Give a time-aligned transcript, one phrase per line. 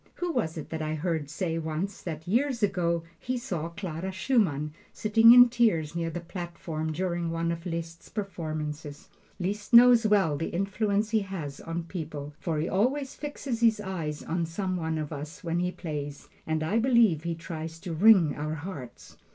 [0.15, 4.73] Who was it that I heard say once, that years ago he saw Clara Schumann
[4.91, 9.09] sitting in tears near the platform during one of Liszt's performances?
[9.39, 14.23] Liszt knows well the influence he has on people, for he always fixes his eyes
[14.23, 18.35] on some one of us when he plays, and I believe he tries to wring
[18.35, 19.17] our hearts.